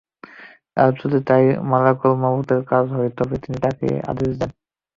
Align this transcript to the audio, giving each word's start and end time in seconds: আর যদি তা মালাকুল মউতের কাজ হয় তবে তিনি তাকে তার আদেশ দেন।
আর 0.77 0.91
যদি 1.01 1.19
তা 1.27 1.35
মালাকুল 1.71 2.13
মউতের 2.23 2.61
কাজ 2.71 2.85
হয় 2.95 3.09
তবে 3.17 3.35
তিনি 3.43 3.57
তাকে 3.59 3.87
তার 3.89 4.05
আদেশ 4.11 4.31
দেন। 4.39 4.51